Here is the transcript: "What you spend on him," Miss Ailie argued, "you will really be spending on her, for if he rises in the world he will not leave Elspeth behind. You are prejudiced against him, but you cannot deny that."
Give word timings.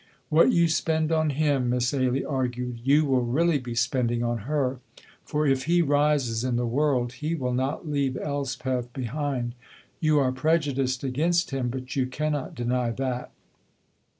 "What 0.29 0.51
you 0.51 0.67
spend 0.67 1.11
on 1.11 1.29
him," 1.29 1.69
Miss 1.69 1.93
Ailie 1.93 2.25
argued, 2.25 2.79
"you 2.83 3.05
will 3.05 3.21
really 3.23 3.59
be 3.59 3.75
spending 3.75 4.23
on 4.23 4.39
her, 4.49 4.79
for 5.23 5.45
if 5.45 5.65
he 5.65 5.83
rises 5.83 6.43
in 6.43 6.55
the 6.55 6.65
world 6.65 7.13
he 7.13 7.35
will 7.35 7.53
not 7.53 7.87
leave 7.87 8.17
Elspeth 8.17 8.91
behind. 8.93 9.53
You 9.99 10.17
are 10.17 10.31
prejudiced 10.31 11.03
against 11.03 11.51
him, 11.51 11.69
but 11.69 11.95
you 11.95 12.07
cannot 12.07 12.55
deny 12.55 12.89
that." 12.89 13.31